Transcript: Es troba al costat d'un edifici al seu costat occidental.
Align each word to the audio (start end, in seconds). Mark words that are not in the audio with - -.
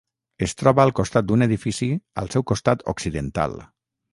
Es 0.45 0.55
troba 0.61 0.85
al 0.87 0.93
costat 0.99 1.27
d'un 1.31 1.45
edifici 1.47 1.91
al 2.23 2.33
seu 2.37 2.47
costat 2.53 2.85
occidental. 2.95 3.55